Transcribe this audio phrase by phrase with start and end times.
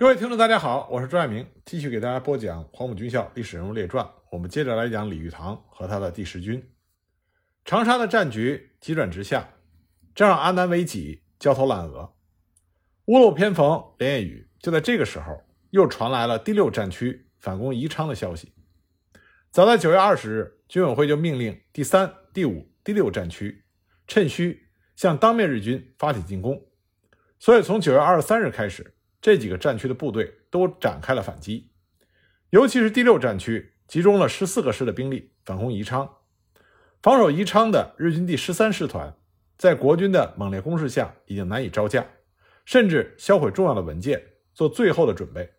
[0.00, 4.02] 各位听众，大家好，我是朱爱明，继续给大家播讲《黄埔军校历史人物列传》。
[4.30, 6.66] 我们接着来讲李玉堂和他的第十军。
[7.66, 9.46] 长沙的战局急转直下，
[10.14, 12.14] 这让阿南惟几焦头烂额。
[13.08, 18.54] 屋漏偏逢连夜雨，就在这个时候，又传来了第六战区反攻宜昌的消息。
[19.50, 23.66] 早在九月二十日，军委会就命令第三、第五、第六战区
[24.06, 26.58] 趁虚向当面日军发起进攻。
[27.38, 28.94] 所以，从九月二十三日开始。
[29.20, 31.70] 这几个战区的部队都展开了反击，
[32.50, 36.16] 尤其是第六战区集中了十四个师的兵力反攻宜昌。
[37.02, 39.14] 防守宜昌的日军第十三师团，
[39.56, 42.06] 在国军的猛烈攻势下已经难以招架，
[42.64, 44.22] 甚至销毁重要的文件，
[44.54, 45.50] 做最后的准备。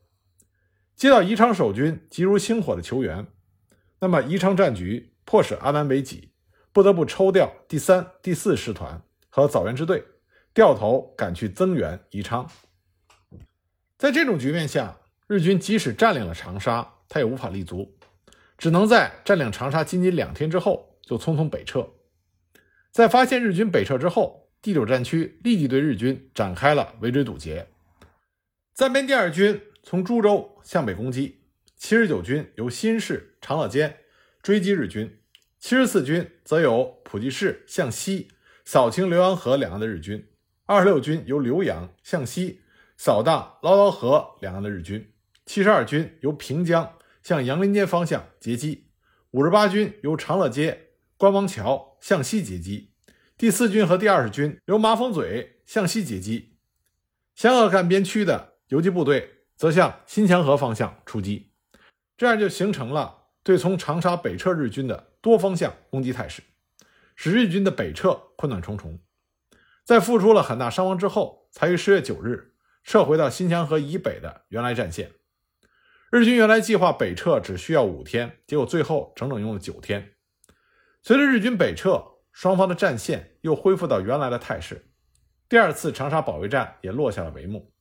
[0.96, 3.26] 接到宜昌守军急如星火的求援，
[4.00, 6.32] 那么宜昌战局迫使阿南惟几
[6.72, 10.04] 不得不抽调第三、第四师团和枣园支队，
[10.54, 12.50] 掉头赶去增援宜昌。
[14.02, 14.98] 在这种局面下，
[15.28, 18.00] 日军即使占领了长沙，他也无法立足，
[18.58, 21.88] 只能在占领长沙仅仅两天之后就匆匆北撤。
[22.90, 27.68] 在发现日军北撤之后，第九战区立即对日军展开了围追堵截。
[28.74, 31.44] 暂编第二军从株洲向北攻击，
[31.78, 34.00] 七十九军由新市、长乐间
[34.42, 35.20] 追击日军，
[35.60, 38.30] 七十四军则由普济市向西
[38.66, 40.28] 扫清浏阳河两岸的日军，
[40.66, 42.61] 二十六军由浏阳向西。
[43.04, 45.12] 扫荡捞捞河两岸的日军，
[45.48, 48.92] 七十二军由平江向杨林街方向截击，
[49.32, 52.94] 五十八军由长乐街、关王桥向西截击，
[53.36, 56.60] 第四军和第二十军由麻风嘴向西截击，
[57.34, 61.54] 湘鄂赣边区的游击部队则向新墙河方向出击，
[62.16, 66.44] 这样就形成了对从长沙北撤日军的多方向攻击态势，
[67.16, 69.00] 使日军的北撤困难重重。
[69.84, 72.50] 在付出了很大伤亡之后，才于十月九日。
[72.84, 75.12] 撤回到新墙河以北的原来战线，
[76.12, 80.14] 日军原来计划北撤只需要五天，结果最后整整用了九天。
[81.04, 84.90] 随着日军北撤，双方的战线又恢复到原来的态势，
[85.48, 87.72] 第二次长沙保卫战也落下了帷幕。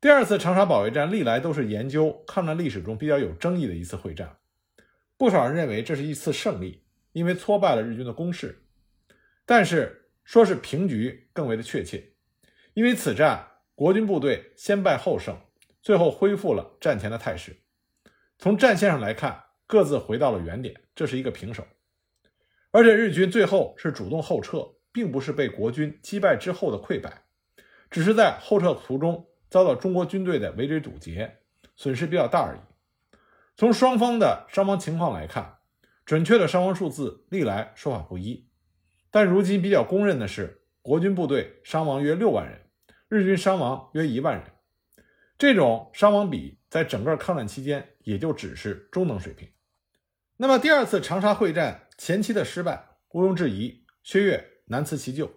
[0.00, 4.36] 第二次长沙保卫战历来都是研究抗战历史中比较有争议的一次会战，
[5.16, 8.64] 不少人认为这是一次胜利，因为挫败了日军的攻势。
[9.46, 12.12] 但是说是平局更为的确切，
[12.74, 13.52] 因为此战。
[13.76, 15.38] 国军部队先败后胜，
[15.82, 17.54] 最后恢复了战前的态势。
[18.38, 21.62] 从战线上来看，各自回到了原点，这是一个平手。
[22.70, 27.24] 而且日军最后是主动后撤，并不是被国军击败之后的溃败，
[27.90, 31.40] 只是在后撤途中遭到中国军队的围追堵截，
[31.76, 32.60] 损失比较大而已。
[33.56, 35.58] 从双方的伤亡情况来看，
[36.06, 38.48] 准确的伤亡数字历来说法不一，
[39.10, 42.62] 但如今比较公认的是，国军部队伤亡约六万人。
[43.08, 44.44] 日军伤亡约一万人，
[45.38, 49.48] 这种伤亡比在整个抗战期间也就只是中等水平。
[50.36, 55.30] 那么第二次长沙会战前期的失败，毋庸置疑，薛岳难辞其咎。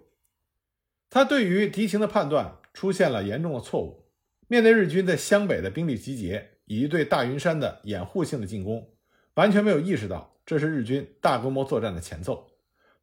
[1.12, 4.10] 他对于敌情的判断出现了严重的错误。
[4.48, 8.92] 面对日军在湘北的兵力集结以及对大云山的掩护性的进攻，
[9.36, 12.50] 完全没有意识到这是日军大规模作战的前奏，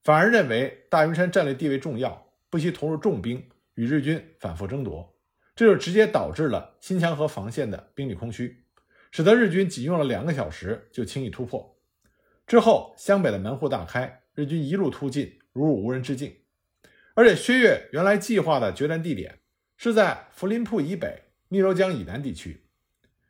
[0.03, 3.49] 反而认为大云山战略地位重要，不惜投入重兵。
[3.77, 5.17] 与日军反复争夺，
[5.55, 8.65] 这就直接导致了新墙河防线的兵力空虚，
[9.11, 11.79] 使得日军仅用了两个小时就轻易突破。
[12.47, 16.35] 之后，湘北的门户大开，日军一路突进，如入无人之境。
[17.15, 19.41] 而且，薛岳原来计划的决战地点
[19.77, 22.67] 是在涪陵铺以北、汨罗江以南地区。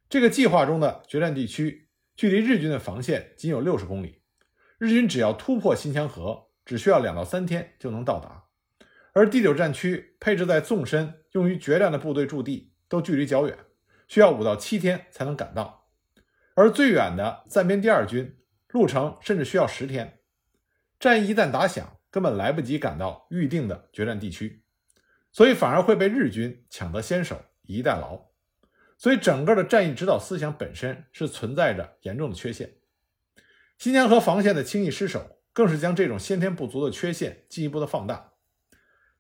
[0.09, 4.23] 这个计划中的决战地区距离日军的防线仅有六十公里，
[4.79, 8.46] 日军只要突破新墙河，只需要两到三天就能到达。
[9.17, 13.57] 而第九战区配置在纵深用于决战的部队驻地都距离较远，
[14.07, 15.89] 需要五到七天才能赶到。
[16.55, 18.37] 而最远的暂编第二军
[18.69, 20.19] 路程甚至需要十天。
[21.01, 24.63] 战役一旦打响，根本来不及赶到预定的决战地区，
[25.33, 28.27] 所以反而会被日军抢得先手，以逸待劳。
[28.99, 32.75] 所以整个的战役指导思想本身是存在着严重的缺陷。
[33.79, 38.35] 新疆河防线的轻易失守，更是将这种先天不足的缺陷进一步的放大。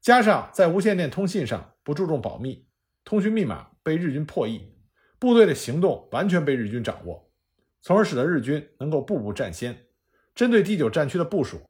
[0.06, 2.64] 加上在无线电通信上不注重保密，
[3.04, 4.72] 通讯密码被日军破译，
[5.18, 7.28] 部队的行动完全被日军掌握，
[7.82, 9.76] 从而使得日军能够步步占先，
[10.32, 11.62] 针对第九战区的部署，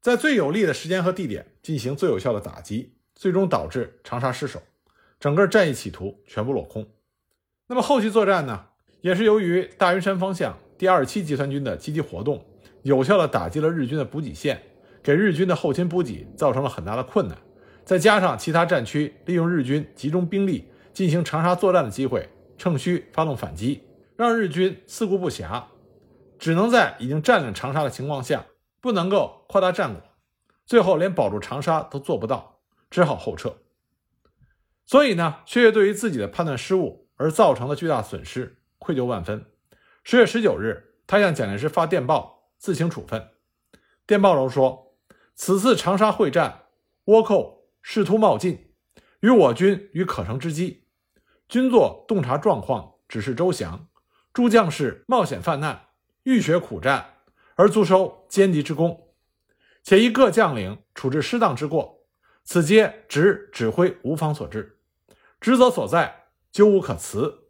[0.00, 4.62] 在最有利的时间和地点进行最有效的打击，最终导致长沙失守，
[5.18, 6.86] 整个战役企图全部落空。
[7.66, 8.66] 那么后续作战呢，
[9.00, 12.46] 也是由于大云山方向第二十七集团军的积极活动，
[12.84, 14.62] 有效的打击了日军的补给线，
[15.02, 17.36] 给日军的后勤补给造成了很大的困难。
[17.90, 23.82] 再加上其他战区利用日军集中兵力进行长沙作战的机会，趁虚发动反击，
[24.14, 25.64] 让日军四顾不暇，
[26.38, 28.46] 只能在已经占领长沙的情况下，
[28.80, 30.00] 不能够扩大战果，
[30.64, 32.60] 最后连保住长沙都做不到，
[32.90, 33.56] 只好后撤。
[34.86, 39.46] 所以呢，薛岳对于自己的判断失误而造成的巨大损失，愧疚万分。
[40.04, 43.30] 十月十九日，他向蒋介石发电报，自行处分。
[44.06, 44.94] 电报中说
[45.34, 46.66] ：“此次长沙会战，
[47.06, 48.72] 倭寇试图冒进，
[49.20, 50.84] 与我军于可乘之机，
[51.48, 53.88] 军作洞察状况，指示周详。
[54.32, 55.88] 诸将士冒险犯难，
[56.22, 57.14] 浴血苦战，
[57.56, 59.12] 而足收歼敌之功，
[59.82, 62.06] 且依各将领处置失当之过，
[62.44, 64.78] 此皆指指挥无方所致。”
[65.40, 67.48] 职责所在，究无可辞。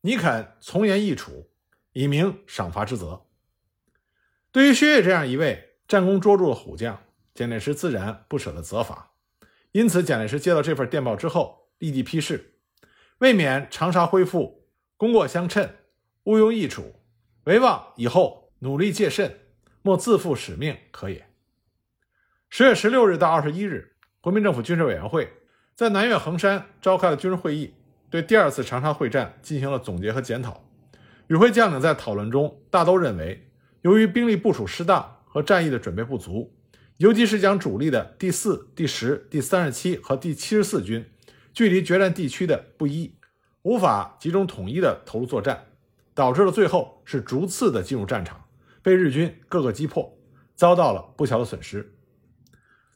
[0.00, 1.50] 你肯从严易处，
[1.92, 3.26] 以明赏罚之责。
[4.50, 7.02] 对于薛岳这样一位战功卓著的虎将，
[7.34, 9.11] 蒋介石自然不舍得责罚。
[9.72, 12.54] 因此，蒋介石接到这份电报之后，立即批示：
[13.18, 15.68] 为免长沙恢复功过相称，
[16.24, 16.94] 毋庸易处，
[17.44, 19.40] 唯望以后努力戒慎，
[19.80, 21.26] 莫自负使命可也。
[22.50, 25.32] 十月十六日到二十一日，国民政府军事委员会。
[25.74, 27.72] 在南岳衡山召开了军事会议，
[28.10, 30.62] 对第二次长沙会战进行了总结和检讨。
[31.28, 36.54] 与会将领在讨论中大都认为，由于兵力部署失当和战役的准备不足，
[36.96, 41.04] 尤其是将主力的第四、第十、第三十七和第七十四军
[41.52, 43.14] 距离决战地区的不一，
[43.62, 45.66] 无法集中统一的投入作战，
[46.14, 48.44] 导致了最后是逐次的进入战场，
[48.82, 50.18] 被日军各个击破，
[50.54, 51.94] 遭到了不小的损失。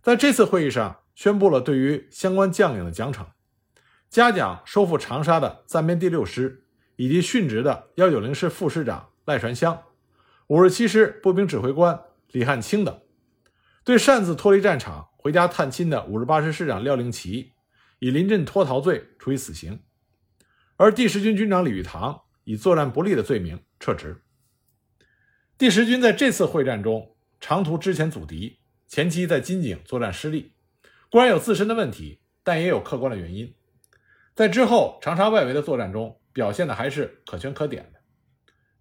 [0.02, 1.00] 在这次会议上。
[1.16, 3.24] 宣布了对于相关将领的奖惩，
[4.10, 6.66] 嘉奖收复长沙的暂编第六师
[6.96, 9.82] 以及殉职的幺九零师副师长赖传香、
[10.48, 11.98] 五十七师步兵指挥官
[12.32, 12.96] 李汉清等；
[13.86, 17.52] 对擅自脱离战场回家探亲的五十八师师长廖令奇，
[18.00, 19.78] 以临阵脱逃罪处以死刑；
[20.74, 24.24] 而第十军军长李玉堂以作战不利的罪名撤职。
[25.56, 30.56] 第十军在这次会战中长途支前阻敌，前期在金井作战失利。
[31.08, 33.54] 固然有自身的问题，但也有客观的原因。
[34.34, 38.00] 在之后长沙外围的作战中，表现的还是可圈可点的。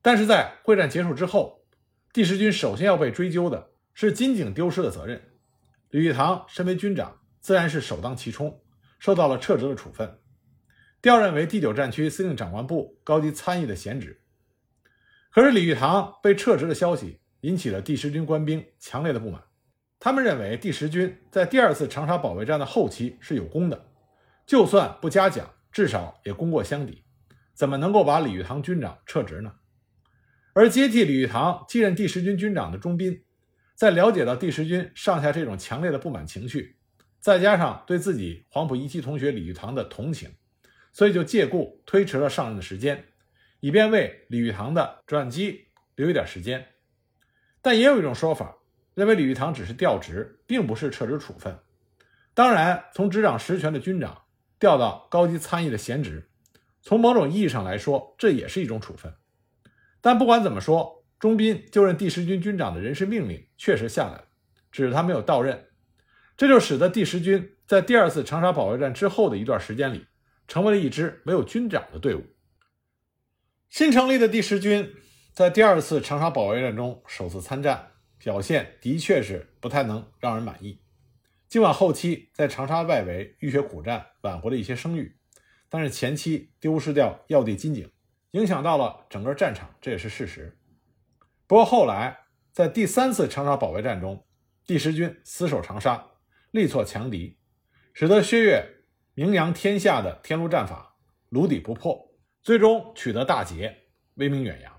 [0.01, 1.63] 但是在会战结束之后，
[2.11, 5.19] 第十军首先要被追究的是金井丢失的责任。
[5.89, 8.61] 李玉堂身为军长，自然是首当其冲，
[8.99, 10.19] 受到了撤职的处分，
[11.01, 14.21] 调任为第九战区司令长官部高级参议的闲职。
[15.31, 19.41] 可是李玉堂被撤职的消息引起了第十军官兵强烈的不满。
[19.97, 23.91] 他们认为第十军在第二次长沙保卫战的后期是有功的，
[24.45, 27.05] 就算不嘉奖，至少也功过相抵，
[27.53, 29.53] 怎么能够把李玉堂军长撤职呢？
[30.53, 33.24] 而接替李玉堂继任第十军军长的钟斌，
[33.75, 36.77] 在了解到第十军上下这种强烈的不满情绪，
[37.19, 40.31] 再加上对自己黄埔一期同学李玉堂的同情，
[40.91, 43.05] 所以就借故推迟了上任的时间，
[43.59, 46.69] 以便为李玉堂的转机留一点时间。
[47.61, 48.57] 但也有一种说法。
[48.95, 51.59] 认为李玉堂只是调职，并不是撤职处分。
[52.33, 54.21] 当然，从执掌实权的军长
[54.57, 56.29] 调到高级参议的闲职，
[56.81, 59.13] 从某种意义上来说，这也是一种处分。
[59.99, 64.25] 但不管怎么说，钟斌就任第十军军长的人事命令确实下来了，
[64.71, 65.67] 只是他没有到任，
[66.37, 70.05] 这就使得第十军在第二次长沙保卫战之后的一段时间里，
[70.47, 72.23] 成为了一支没有军长的队伍。
[73.69, 74.93] 新成立的第十军
[75.33, 77.91] 在第二次长沙保卫战中首次参战。
[78.17, 80.79] 表现的确是不太能让人满意。
[81.47, 85.17] 尽管后期在长沙外围浴血苦战，挽回了一些声誉，
[85.69, 87.91] 但是前期丢失掉要地金井，
[88.31, 90.57] 影响到了整个战场，这也是事实。
[91.47, 94.25] 不过后来在第三次长沙保卫战中，
[94.65, 96.05] 第十军死守长沙，
[96.51, 97.37] 力挫强敌，
[97.93, 98.83] 使得薛岳
[99.13, 100.95] 名扬天下的天路战法
[101.29, 102.11] 炉底不破，
[102.41, 103.83] 最终取得大捷，
[104.15, 104.73] 威名远扬。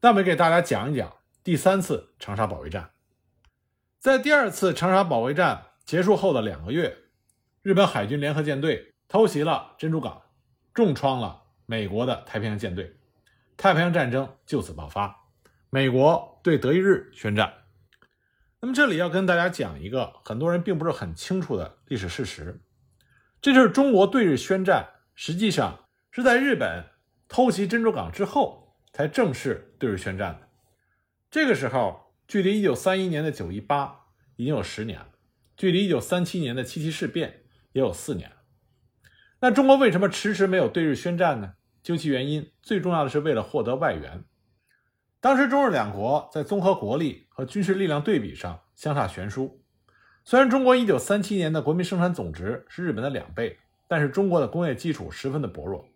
[0.00, 1.14] 那我们给大家讲一讲。
[1.44, 2.90] 第三次长沙保卫战，
[3.98, 6.94] 在第二次长沙保卫战结束后的两个月，
[7.62, 10.20] 日本海军联合舰队偷袭了珍珠港，
[10.74, 12.94] 重创了美国的太平洋舰队，
[13.56, 15.17] 太平洋战争就此爆发，
[15.70, 17.52] 美国对德意日宣战。
[18.60, 22.60] 那么这里要跟大家讲一个很多人并不是很清楚的历史事实，
[23.40, 26.84] 这就是中国对日宣战实际上是在日本
[27.28, 30.48] 偷袭珍珠港之后才正式对日宣战的。
[31.30, 34.06] 这个时候，距离一九三一年的九一八
[34.36, 35.08] 已经有十年了，
[35.56, 38.36] 距离一九三七年的七七事变也有四年了。
[39.40, 41.52] 那中国为什么迟迟没有对日宣战呢？
[41.82, 44.24] 究其原因，最重要的是为了获得外援。
[45.20, 49.60] 当时中日两国在综合国力和军事力量对比上相差悬殊。
[50.24, 53.58] 虽然中国一九三七年的国民生产总值是日本的两倍，
[53.88, 55.88] 但是中国的工业基础十分的薄弱，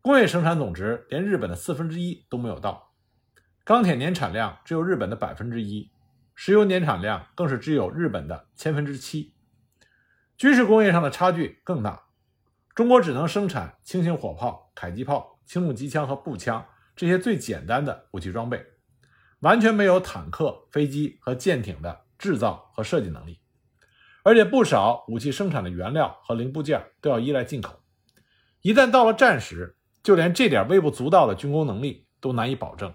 [0.00, 2.92] 工业生产总值连日本的四分之一都没有到，
[3.62, 5.90] 钢铁年产量只有日本的百分之一，
[6.34, 9.34] 石油年产量更是只有日本的千分之七，
[10.38, 12.04] 军事工业上的差距更大，
[12.74, 16.64] 中国只能生产轻型火炮、迫击炮、轻重机枪和步枪
[17.02, 18.64] 这些最简单的武器装备，
[19.40, 23.40] 完全没有坦克、飞机和舰艇的制造和设计能力。
[24.22, 27.82] 而且不少武器生产的原料和零部件都要依赖进口，
[28.60, 32.94] 一旦到了战时，就连这点微不足道的军工能力都难以保证。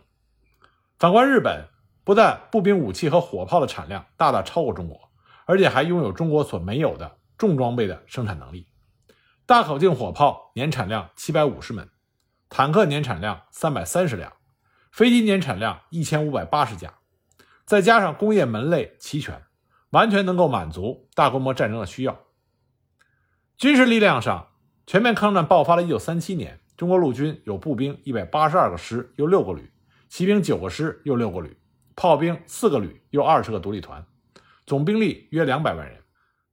[0.97, 1.67] 反观日本，
[2.05, 5.11] 不但步兵武器和火炮的产量大大超过中国，
[5.43, 8.69] 而且还拥有中国所没有的重装备的生产能力。
[9.45, 11.89] 大口径火炮年产量七百五十门，
[12.49, 14.33] 坦克年产量三百三十辆，
[14.91, 16.95] 飞机年产量一千五百八十架，
[17.65, 19.43] 再加上工业门类齐全。
[19.91, 22.25] 完全能够满足大规模战争的需要。
[23.55, 24.49] 军事力量上，
[24.85, 29.71] 全面抗战爆发的一九三七年，中国陆军有步兵一百八十二个师又六个旅，
[30.09, 31.57] 骑兵九个师又六个旅，
[31.95, 34.05] 炮兵四个旅又二十个独立团，
[34.65, 36.03] 总兵力约两百万人。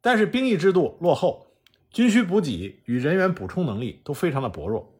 [0.00, 1.48] 但是兵役制度落后，
[1.90, 4.93] 军需补给与人员补充能力都非常的薄弱。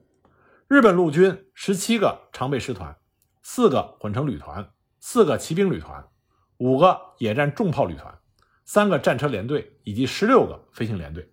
[0.66, 2.96] 日本陆军十七个常备师团，
[3.42, 6.08] 四个混成旅团，四个骑兵旅团，
[6.56, 8.18] 五个野战重炮旅团。
[8.64, 11.30] 三个战车联队以及十六个飞行联队，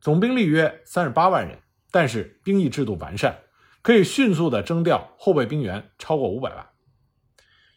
[0.00, 1.58] 总兵力约三十八万人，
[1.90, 3.40] 但是兵役制度完善，
[3.82, 6.68] 可以迅速的征调后备兵员超过五百万。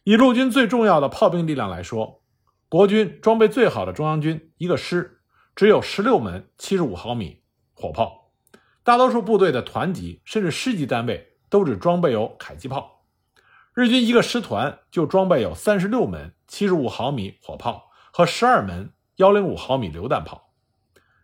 [0.03, 2.23] 以陆军最重要的炮兵力量来说，
[2.69, 5.23] 国军装备最好的中央军一个师
[5.55, 7.41] 只有十六门七十五毫米
[7.73, 8.22] 火炮，
[8.83, 13.03] 大多数部队的团级甚至师级单位都只装备有迫击炮，
[13.73, 17.89] 日军一个师团就装备有三十六门七十五毫米火炮。
[18.15, 20.53] 和十二门幺零五毫米榴弹炮，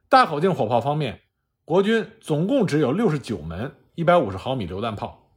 [0.10, 1.22] 大口径火炮方面，
[1.64, 5.30] 国军总共只有六十九门一百五十毫米榴弹炮，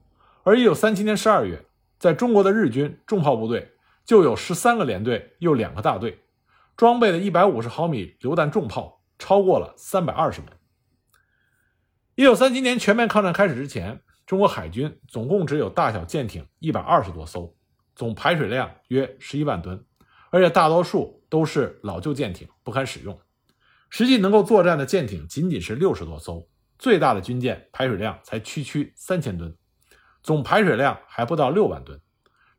[0.45, 1.67] 而一九三七年十二月，
[1.99, 3.73] 在中国的日军重炮部队
[4.07, 6.21] 就有十三个连队又两个大队，
[6.75, 10.49] 装备的一百五十毫米榴弹重炮超过了三百二十门。
[12.23, 17.53] 一九三七年全面抗战开始之前，中国海军总共只有大小舰艇一百二十多艘，
[17.97, 19.85] 总排水量约十一万吨，
[20.31, 21.21] 而且大多数。
[21.29, 23.19] 都是老旧舰艇，不堪使用。
[23.91, 26.47] 实际能够作战的舰艇仅仅是六十多艘，
[26.79, 29.57] 最大的军舰排水量才区区三千吨，
[30.23, 32.01] 总排水量还不到六万吨，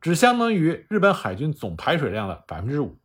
[0.01, 2.99] 只相当于日本海军总排水量的百分之五，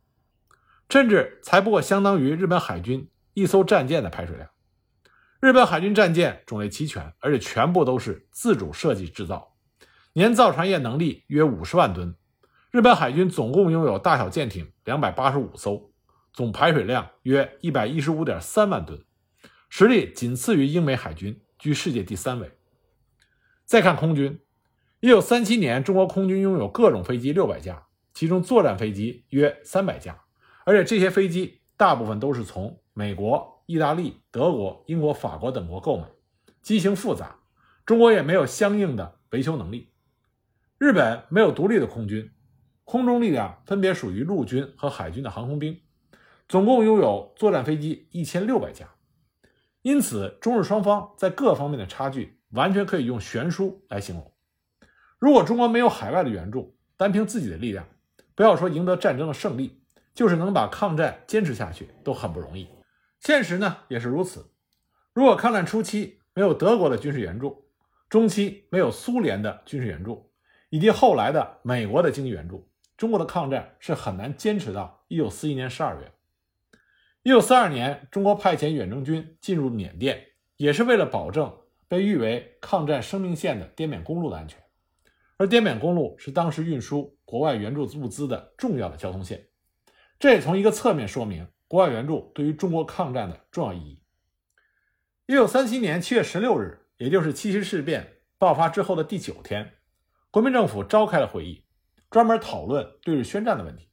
[0.89, 4.49] 甚至才不过相当于日本海军一艘战舰的排水量。
[5.41, 9.53] 日本海军战舰种类齐全，而且全部都是自主设计制造，
[10.11, 12.13] 年造船业能力约五十万吨。
[12.71, 15.93] 日本海军总共拥有大小舰艇两百八十五艘，
[16.33, 19.01] 总排水量约一百一十五点三万吨，
[19.69, 22.51] 实力仅次于英美海军，居世界第三位。
[23.63, 24.41] 再看空军，
[24.99, 30.19] 一九三七年，中国空军拥有各种飞机六百架，其中作战飞机约三百架，
[30.65, 36.07] 而且这些飞机大部分都是从美国、意大利、德国、英国、法国等国购买，
[36.63, 37.35] 机型复杂，
[37.85, 39.91] 中国也没有相应的维修能力。
[40.79, 42.31] 日本没有独立的空军。
[42.83, 45.79] 空中力量分别属于陆军和海军的航空兵，
[46.47, 48.89] 总共拥有作战飞机一千六百架，
[49.83, 54.33] 因此中日双方在各方面的差距完全可以用悬殊来形容。
[55.19, 57.85] 如果中国没有海外的援助，单凭自己的力量，
[58.33, 59.83] 不要说赢得战争的胜利，
[60.15, 62.67] 就是能把抗战坚持下去都很不容易。
[63.19, 64.51] 现实呢也是如此。
[65.13, 67.65] 如果抗战初期没有德国的军事援助，
[68.09, 70.31] 中期没有苏联的军事援助，
[70.69, 72.69] 以及后来的美国的经济援助。
[72.97, 76.11] 中国的抗战是很难坚持到一九四一年十二月。
[77.23, 81.55] 一九四二年，中国派遣远征军进入缅甸，也是为了保证
[81.87, 84.61] 被誉为抗战生命线的滇缅公路的安全。
[85.37, 89.47] 而滇缅公路是当时运输国外援助物资的重要的交通线，
[90.19, 94.01] 这也从一个侧面说明国外援助对于中国抗战的重要意义。
[95.27, 99.75] 一九三七年七月十六日，也就是七七事变爆发之后的第九天，
[100.31, 101.63] 国民政府召开了会议。
[102.09, 103.87] 专门讨论对日宣战的问题，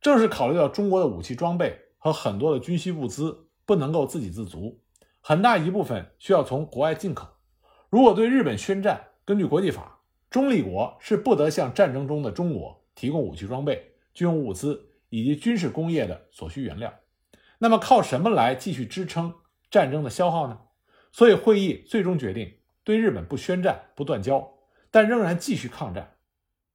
[0.00, 4.80] 正是考虑到中国的武器装备和很多的军需物资不能够自给自足，
[5.20, 7.26] 很大一部分需要从国外进口。
[7.88, 10.00] 如果对日本宣战，根据国际法，
[10.30, 16.94] 中立国是不得向战争中的中国提供武器装备、军用物资以及军事工业的所需原料。
[17.60, 19.36] 那么靠什么来继续支撑
[19.70, 20.60] 战争的消耗呢？
[21.12, 24.52] 所以会议最终决定对日本不宣战、不断交，
[24.90, 26.16] 但仍然继续抗战。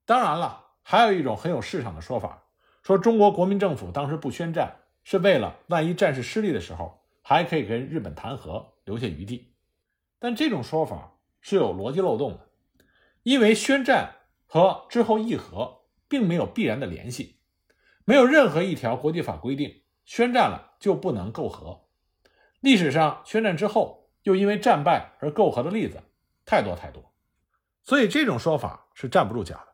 [0.06, 0.64] 当然了。
[0.88, 2.44] 还有一种很有市场的说法，
[2.84, 9.56] 说中国国民政府当时不宣战，是为了万一战事失利的时候，还可以跟日本谈和，留下余地。
[10.20, 12.48] 但这种说法是有逻辑漏洞的，
[13.24, 14.14] 因为宣战
[14.46, 17.40] 和之后议和并没有必然的联系，
[18.06, 21.82] 没有任何一条国际法规定宣战了就不能媾和。
[22.62, 26.02] 历史上宣战之后又因为战败而媾和的例子
[26.46, 27.14] 太多太多，
[27.84, 29.68] 所以这种说法是站不住脚的。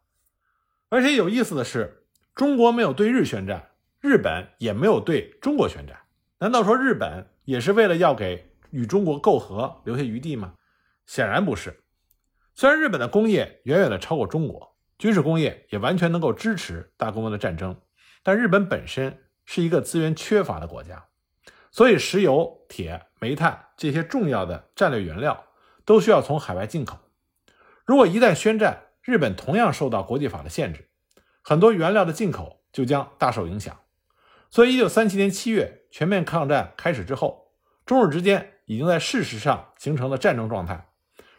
[0.89, 5.97] 而且有意思的是，中国没有对日宣战，日本也没有对中国宣战。
[6.39, 10.55] 难道说日本也是为了要给与中国媾和留下余地吗？
[11.05, 11.83] 显然不是。
[12.55, 17.79] 虽然日本的工业远远的超过中国，军事工业也完全能够支持大规模的战争，
[18.23, 19.17] 但日本本身
[19.53, 21.07] 是一个资源缺乏的国家，
[21.71, 25.43] 所以石油、铁、煤炭这些重要的战略原料
[25.83, 26.97] 都需要从海外进口。
[27.83, 30.87] 如果一旦宣战，日本同样受到国际法的限制，
[31.41, 33.77] 很多原料的进口就将大受影响。
[34.49, 37.51] 所以，一九三七年七月全面抗战开始之后，
[37.85, 40.87] 中日之间已经在事实上形成了战争状态。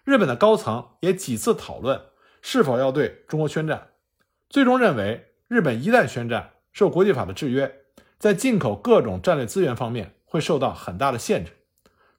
[0.05, 1.99] 日本的高层也几次讨论
[2.43, 3.93] 是否要对中国宣战，
[4.51, 7.79] 最终认为日本一旦宣战，受国际法的制约，
[8.23, 11.51] 在进口各种战略资源方面会受到很大的限制。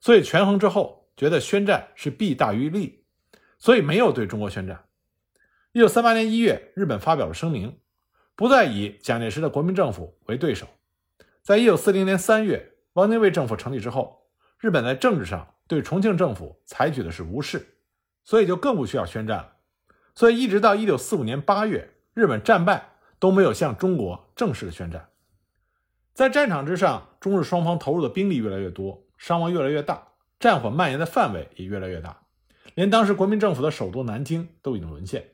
[0.02, 3.06] 所以权衡之后，觉得宣战是弊大于利，
[3.58, 4.84] 所以没有对中国宣战。
[5.72, 7.78] 一九三八年一月，日本发表了声明，
[8.36, 10.66] 不再以蒋介石的国民政府为对手。
[11.40, 14.26] 在一九四零年三月，汪精卫政府成立之后，
[14.58, 17.78] 日本在政治上对重庆政府采取的是无视，
[18.24, 19.54] 所以就更不需要宣战了。
[20.14, 25.08] 所以一直到一九四五年八月，日本战败都没有向中国正式的宣战。
[26.14, 32.22] 在战场之上，中日双方投入的兵力越来越多，伤亡越来越大，战火蔓延的范围也越来越大，
[32.76, 35.32] 连当时国民政府的首都南京都已经沦陷。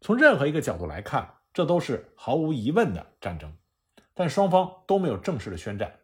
[0.00, 3.54] 从任何一个角度来看，这都是毫无疑问的战争，
[4.14, 5.94] 但双方都没有正式的宣战，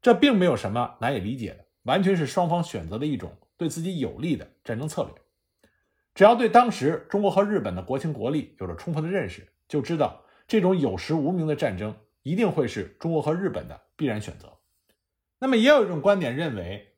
[0.00, 5.12] 这并没有什么难以理解的，完全是双方选择的一种对自己有利的战争策略。
[6.14, 14.58] 只要对当时中国和日本的国情国力有了充分的认识，就知道这种有实无名的战争一定会是中国和日本的必然选择。
[15.38, 16.94] 那么，也有一种观点认为，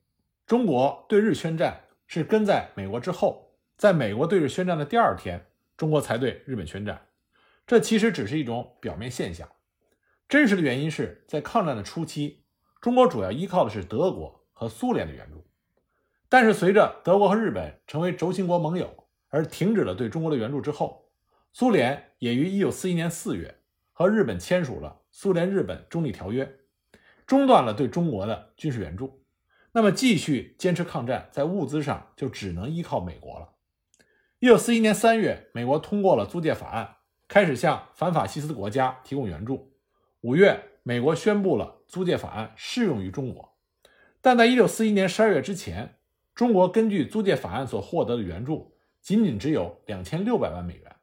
[0.47, 5.47] 中国对日宣战是跟在美国之后，在美国对日宣战的第二天。
[5.77, 7.09] 中国才对日本宣战，
[7.67, 9.49] 这其实只是一种表面现象。
[10.29, 12.45] 真实的原因是在抗战的初期，
[12.81, 15.45] 中国主要依靠的是德国和苏联的援助。
[16.29, 21.11] 但是随着德国和日本成为轴心国盟友而停止了对中国的援助之后，
[21.53, 23.59] 苏联也于1941年4月
[23.93, 26.45] 和日本签署了《苏联日本中立条约》，
[27.25, 29.23] 中断了对中国的军事援助。
[29.71, 33.51] 那么继续坚持抗战，在物资上就只能依靠美国了。
[34.41, 36.97] 一九四一年三月，美国通过了租借法案，
[37.29, 39.73] 开始向反法西斯国家提供援助。
[40.23, 43.57] 五月，美国宣布了租借法案适用于中国。
[44.21, 45.95] 但在一九四一年十二月之前，
[46.35, 50.94] 中国根据租借法案所获得的援助仅仅只有两千六百万美元，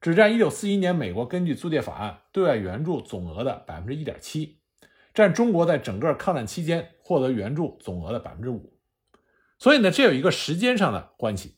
[0.00, 4.60] 只占一九四一年美国根据租借法案对外援助总额的百分之一点七，
[5.12, 8.78] 占中国在整个抗战期间获得援助总额的百分之五。
[9.58, 11.56] 所以呢，这有一个时间上的关系。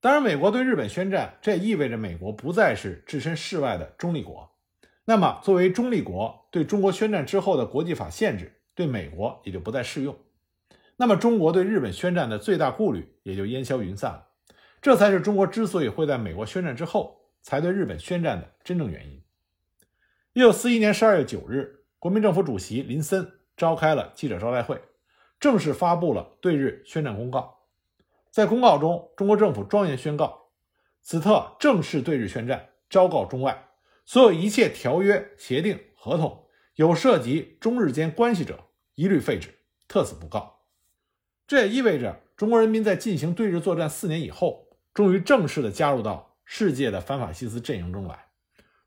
[0.00, 4.56] 当然，美国对日本宣战，这也意味着美国不再是置身事外的中立国。
[5.04, 10.16] 那么，作为中立国，对中国宣战之后的国际法限制，对美国也就不再适用。
[10.96, 14.28] 那么，中国对日本宣战的最大顾虑也就烟消云散了。
[14.80, 19.22] 这才是中国之所以会在美国宣战之后才对日本宣战的真正原因。
[20.32, 24.80] 一九四一年十二月九日，国民政府主席林森召开了记者招待会，
[25.38, 27.58] 正式发布了对日宣战公告。
[28.30, 30.50] 在公告中，中国政府庄严宣告：
[31.02, 33.68] 此特正式对日宣战，昭告中外，
[34.04, 39.48] 所有一切条约、协定、合同有涉及中日间关系者，一律废止，
[39.88, 40.60] 特此不告。
[41.48, 48.26] 这也意味着，中国人民在进行对日作战四年以后，终于正式的加入到世界的反法西斯阵营中来。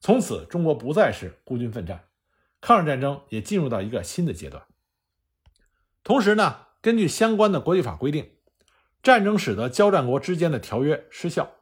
[0.01, 2.09] 从此，中国不再是孤军奋战，
[2.59, 4.61] 抗日战争也进入到一个新的阶段。
[6.03, 8.31] 同时呢，根据相关的国际法规定。
[9.01, 11.55] 战争使得交战国之间的条约失效，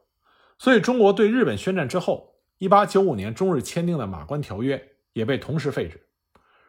[0.58, 4.76] 所以中国对日本宣战之后，1895年中日签订的《马关条约》
[5.12, 6.08] 也被同时废止。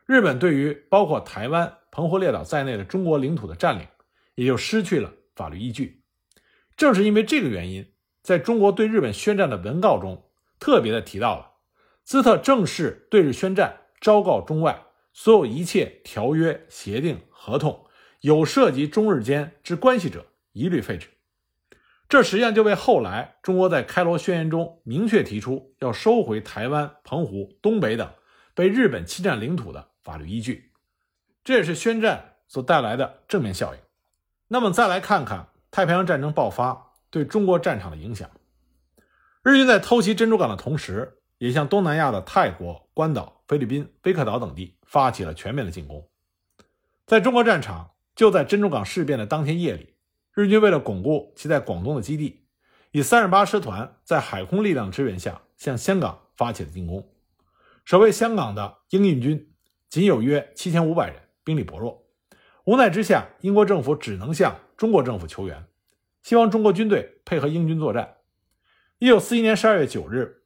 [0.05, 3.87] 日本对于包括台湾、澎湖列岛在内的中国领土的占领，
[4.35, 6.03] 也就失去了法律依据。
[6.75, 7.92] 正是因为这个原因，
[8.23, 10.23] 在中国对日本宣战的文告中，
[10.59, 11.51] 特别的提到了
[12.03, 17.85] 兹特正式对日宣战，昭告中外，所有一切条约、协定、合同
[18.21, 20.25] 有涉及中日间之关系者。
[20.53, 21.07] 一律废止，
[22.07, 28.07] 这实际上就为后来中国在开罗宣言中明确提出要收回台湾、澎湖、东北等
[28.53, 30.71] 被日本侵占领土的法律依据。
[31.43, 33.79] 这也是宣战所带来的正面效应。
[34.47, 38.27] 那么再来看看太平洋战争爆发对中国战场的影响。
[39.43, 46.09] 日军在偷袭珍珠港的同时，也向东南亚的泰国、关岛、菲律宾、威克岛等地发起了全面的进攻。
[47.05, 49.93] 在中国战场，就在珍珠港事变的当天夜里，
[50.33, 52.47] 日军为了巩固其在广东的基地，
[52.89, 57.07] 以三十八师团在海空力量支援下向香港发起了进攻。
[57.85, 59.53] 守卫香港的英印军
[59.87, 62.07] 仅有约七千五百人，兵力薄弱。
[62.65, 65.63] 无奈之下，英国政府只能向中国政府求援，
[66.23, 68.15] 希望中国军队配合英军作战。
[68.97, 70.43] 一九四一年十二月九日，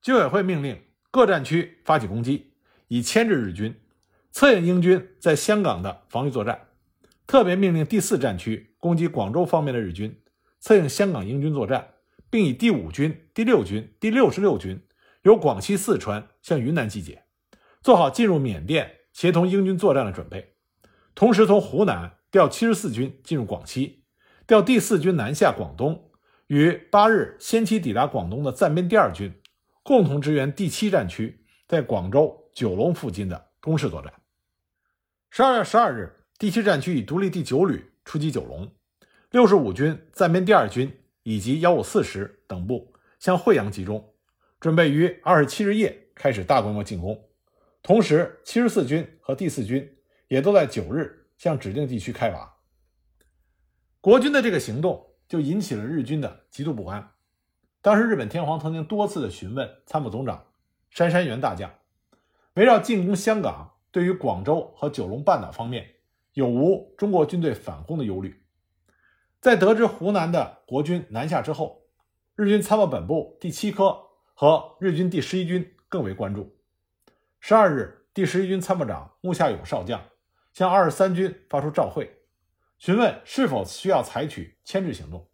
[0.00, 2.54] 军委会命令各战区发起攻击，
[2.88, 3.78] 以牵制日军，
[4.32, 6.68] 策应英军在香港的防御作战。
[7.26, 10.18] 特别命令第四战区攻击广州方面的日军，
[10.60, 11.90] 策应香港英军作战，
[12.30, 14.80] 并以第五军、第六军、第六十六军
[15.24, 17.24] 由广西、四川向云南集结，
[17.82, 20.54] 做好进入缅甸协同英军作战的准备。
[21.14, 24.04] 同时，从湖南调七十四军进入广西，
[24.48, 26.10] 调第四军南下广东，
[26.46, 29.30] 与八日先期抵达广东的暂编第二军
[29.82, 34.10] 共同支援第七战区在广州、九龙附近的攻势作战。
[35.28, 38.72] 十二月十二日，第七战区以独立第九旅出击九龙，
[39.32, 40.90] 六十五军暂编第二军
[41.24, 44.02] 以及幺五四师等部向惠阳集中，
[44.58, 47.22] 准备于二十七日夜开始大规模进攻。
[47.82, 49.94] 同时，七十四军和第四军。
[50.28, 52.57] 也都在九日向指定地区开拔。
[54.00, 57.10] 国军的这个行动就引起了日军的极度不安。
[57.80, 60.46] 当时日本天皇曾经多次的询问参谋总长
[60.90, 61.70] 杉山元大将，
[62.54, 65.96] 围绕进攻香港，对于广州和九龙半岛方面
[66.34, 68.44] 有无中国军队反攻的忧虑。
[69.40, 71.82] 在得知湖南的国军南下之后，
[72.36, 73.96] 日军参谋本部第七科
[74.34, 76.56] 和日军第十一军更为关注。
[77.40, 80.00] 十二日，第十一军参谋长木下勇少将。
[80.52, 82.17] 向二十三军发出照会，
[82.78, 85.28] 询问是否需要采取牵制行动。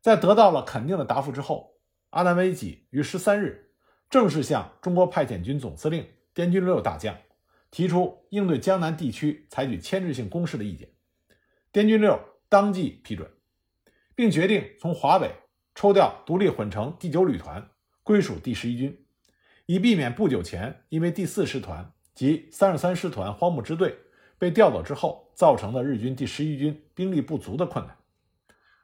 [0.00, 1.74] 在得到了肯定的答复之后，
[2.10, 3.72] 阿南惟几于十三日
[4.08, 7.16] 正式向中国派遣军总司令滇军六大将
[7.70, 10.88] 提出应对江南地区采取牵制性攻势的意见。
[11.72, 13.30] 滇军六当即批准，
[14.14, 15.34] 并决定从华北
[15.74, 17.70] 抽调独立混成第九旅团
[18.02, 19.06] 归属第十一军，
[19.66, 23.98] 以避免不久前因为第四师团及三十三师团荒木支队。
[24.40, 27.94] 被调走之后造成了日军第十一军兵力不足的困难，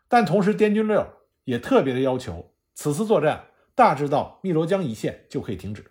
[0.07, 1.03] 但同时滇军六
[1.45, 5.83] 也特别的要求，此次作战大致到汨罗江一线就可以停止。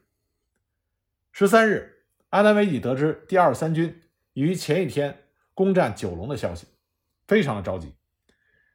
[1.32, 5.24] 十三日，阿南惟几得知第二三军于前一天
[5.56, 6.68] 攻占九龙的消息，
[7.28, 7.92] 非常的着急。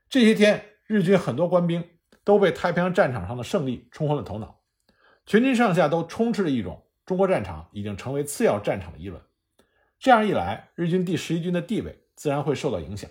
[0.08, 1.88] 这些天，日军很多官兵
[2.24, 4.60] 都被太平洋战场上的胜利冲昏了头脑，
[5.24, 9.22] 全军上下都充斥着一种中国战场已经成为次要战场的议论。
[10.00, 13.10] 这样一来，日军第十一军的地位自然会受到影响，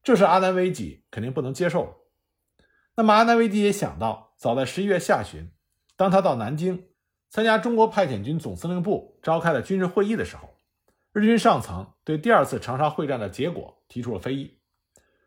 [0.00, 1.92] 这是阿南惟几肯定不能接受的。
[2.94, 5.50] 那么，阿南惟几也想到，早在十一月下旬，
[5.96, 6.86] 当他到南京
[7.30, 10.56] 参加中国派遣军总司令部召开的军事会议的时候，
[11.12, 14.60] 日军上层对第二次长沙会战的结果提出了非议，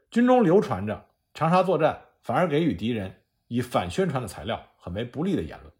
[0.09, 5.73] 军中流传着长沙作战反而给予敌人以反宣传的材料，很为不利的言论。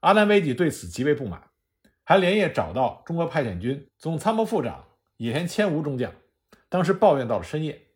[0.00, 1.40] 阿南惟几对此极为不满。
[2.08, 4.84] 还连夜找到中国派遣军总参谋副长
[5.16, 6.12] 野田千吾中将，
[6.68, 7.88] 当时抱怨到了深夜。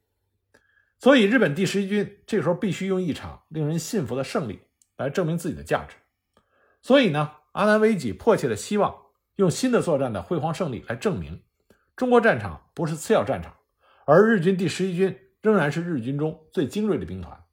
[0.98, 4.62] 所以，日本第十一军这时候必须用一场令人信服的胜利
[4.96, 5.94] 来证明自己的价值。
[6.82, 8.92] 所以呢，阿南惟几迫切的希望
[9.36, 11.44] 用新的作战的辉煌胜利来证明，
[11.94, 13.54] 中国战场不是次要战场，
[14.06, 17.44] 而日军第十一军仍然是日军中最精锐的兵团，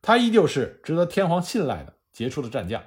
[0.00, 2.82] 他依旧是值得天皇信赖的杰出的战将。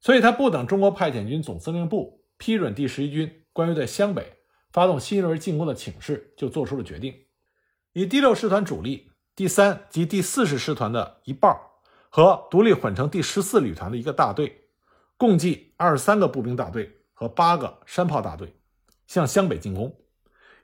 [0.00, 4.38] 所以他不等中国派遣军总司令部批准第十一军关于在湘北
[4.70, 7.14] 发动新一轮进攻的请示，就做出了决定，
[7.92, 11.56] 以第六师团主力、第三及第四十师团的一半
[12.10, 14.68] 和独立混成第十四旅团的一个大队，
[15.16, 18.54] 共计二十三个步兵大队和八个山炮大队，
[19.06, 19.90] 向湘北进攻；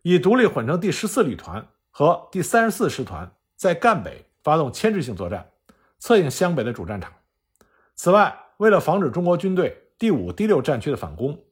[0.03, 5.51] 以独立混成第十四旅团和第三十四师团在赣北发动牵制性作战，
[5.99, 7.13] 策应湘北的主战场。
[7.97, 11.45] 此外，为了防止中国军队第五、第六战区的反攻，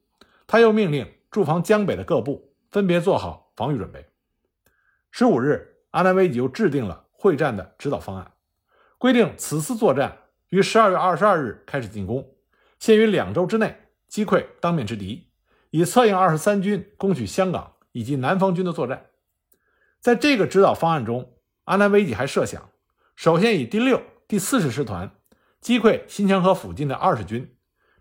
[0.47, 4.07] 他又命令驻防江北的各部分别做好防御准备。
[5.11, 8.33] 十五日，阿南惟几又制定了会战的指导方案，
[8.99, 10.17] 规定此次作战
[10.49, 12.35] 于十二月二十二日开始进攻，
[12.79, 13.77] 限于两周之内
[14.09, 15.31] 击溃当面之敌，
[15.71, 19.07] 以策应二十三军攻取香港以及南方军的作战。
[20.01, 21.35] 在这个指导方案中，
[21.65, 22.71] 阿南惟几还设想，
[23.15, 25.11] 首先以第六、第四十师团。
[25.62, 27.55] 击溃新墙河附近的二十军，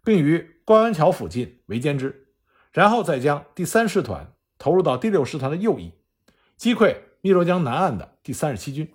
[0.04, 2.34] 并于关湾桥附近围歼之，
[2.72, 5.94] 然后再将第三师团投入到第六师团的右翼，
[6.58, 8.92] 击溃汨罗江南岸的第三十七军。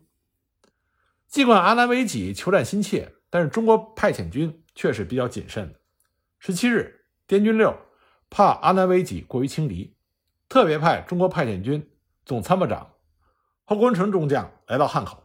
[1.29, 5.79] 尽管阿南惟几求战心切，但是中国派遣军却是比较谨慎的。
[6.41, 7.79] 十七日，滇军六
[8.29, 9.95] 怕阿南惟几过于轻敌，
[10.49, 11.89] 特别派中国派遣军
[12.25, 12.95] 总参谋长
[13.65, 15.23] 侯坤成中将来到汉口，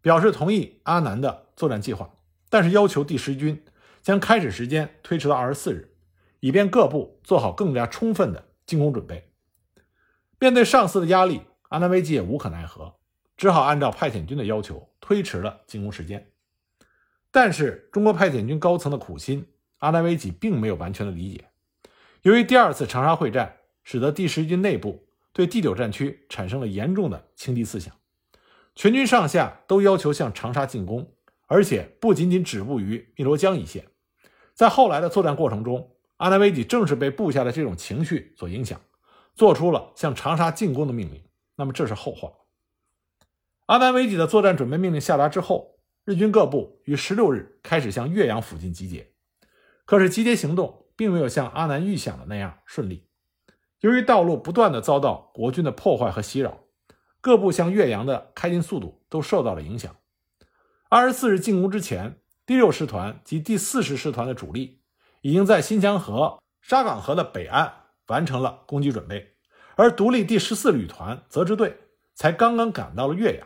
[0.00, 2.10] 表示同意阿南的作战计划，
[2.56, 3.62] 但是要求第十军
[4.00, 5.94] 将开始时间推迟到二十四日，
[6.40, 9.30] 以便各部做好更加充分的进攻准备。
[10.40, 12.94] 面对上司的压力，阿南惟几也无可奈何，
[13.36, 16.30] 只好按照派遣军的要求推迟了进攻时间。
[17.30, 19.46] 但是，中国派遣军高层的苦心，
[19.80, 21.50] 阿南惟几并没有完全的理解。
[22.22, 27.94] 由于第二次长沙会战，使得第十军内部对第九战区产生了严重的轻敌思想，
[28.74, 31.12] 全军上下都要求向长沙进攻，
[31.46, 33.86] 而且不仅仅止步于汨罗江一线。
[34.54, 38.80] 在后来的作战过程中，阿南惟几正是被部下的这种情绪所影响。
[39.34, 41.22] 做出了向长沙进攻的命令，
[41.56, 42.32] 那么这是后话。
[43.66, 49.12] 阿南惟几的作战准备命令下达之后，日军各部于十六日开始向岳阳附近集结。
[49.84, 53.10] 可是集结行动并没有像阿南预想的那样顺利，
[53.80, 56.60] 由于道路不断的遭到国军的破坏和袭扰，
[57.20, 59.94] 各部向岳阳的开进速度都受到了影响。
[60.88, 64.80] 二十四日进攻之前，第六师团及第四十师团的主力
[65.20, 67.82] 已经在新墙河、沙岗河的北岸。
[68.08, 69.34] 完成了攻击准备，
[69.74, 71.76] 而独立第十四旅团泽支队
[72.14, 73.44] 才刚刚赶到了岳阳。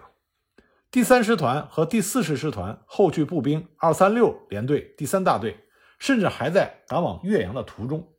[0.90, 5.64] 第三师团和第四十师团后续步兵二三六联队第三大队
[5.98, 8.12] 甚至还在赶往岳阳的途中。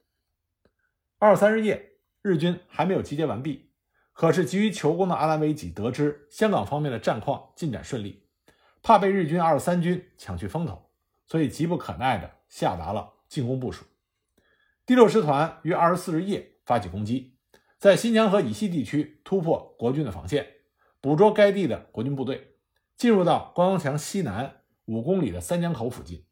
[1.19, 1.91] 二三日夜，
[2.23, 3.69] 日军还没有集结完毕，
[4.13, 8.23] 可是急于求功的阿南惟几得知香港方面的战况进展顺利，
[8.84, 10.89] 怕被日军二十三军抢去风头，
[11.28, 13.86] 所以急不可耐地下达了进攻部署。
[14.86, 17.38] 第六师团于二十四日夜发起攻击，
[17.78, 20.48] 在新疆河以西地区突破国军的防线，
[21.00, 22.56] 捕捉该地的国军部队，
[22.98, 26.26] 进入到关王墙西南五公里的三江口附近。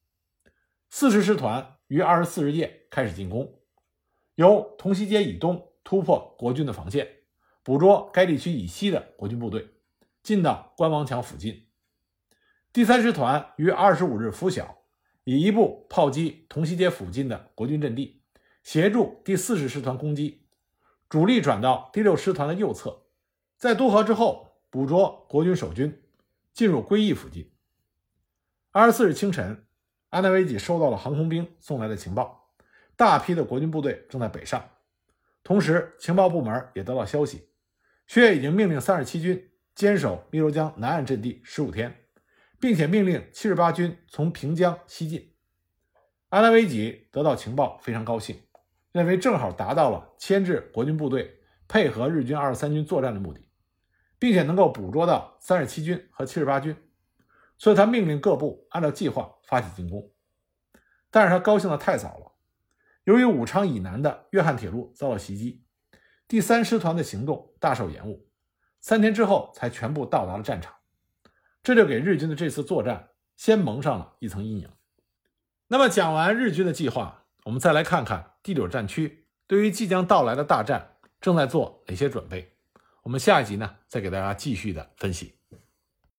[0.90, 3.60] 四十师团于二十四日夜开始进攻，
[4.36, 7.08] 由同西街以东突破国军的防线，
[7.64, 9.70] 捕捉该地区以西的国军部队，
[10.24, 11.69] 进到关王墙附近。
[12.72, 14.84] 第三师团于二十五日拂晓，
[15.24, 18.22] 以一部炮击同西街附近的国军阵地。
[18.62, 20.46] 协助第四十师团攻击，
[21.10, 23.08] 主力转到第六师团的右侧，
[23.58, 26.04] 在渡河之后捕捉国军守军，
[26.54, 27.52] 进入归义附近。
[28.72, 29.66] 二十四日清晨，
[30.10, 32.54] 阿南惟几收到了航空兵送来的情报，
[32.96, 34.70] 大批的国军部队正在北上。
[35.44, 37.50] 同时，情报部门也得到消息，
[38.06, 42.06] 薛岳已经命令三十七军坚守汨罗江南岸阵地十五天，
[42.60, 45.34] 并且命令七十八军从平江西进。
[46.30, 48.40] 阿南惟几得到情报，非常高兴。
[48.92, 53.48] 认为正好达到了牵制国军部队配合日军二十三军作战的目的，
[54.18, 56.76] 并且能够捕捉到三十七军和七十八军，
[57.60, 60.12] 所以他命令各部按照计划发起进攻。
[61.12, 62.32] 但是他高兴的太早了，
[63.04, 65.64] 由于武昌以南的粤汉铁路遭到袭击，
[66.28, 68.28] 第三师团的行动大受延误，
[68.82, 70.74] 三天之后才全部到达了战场，
[71.64, 74.70] 这就给日军的这次作战先蒙上了一层阴影。
[75.68, 78.34] 那么讲完日军的计划，我们再来看看。
[78.42, 82.56] 第九战区对于即将到来的大战正在做哪些准备？
[83.04, 85.39] 我们下一集呢，再给大家继续的分析。